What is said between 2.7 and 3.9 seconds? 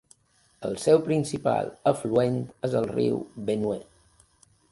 el riu Benue.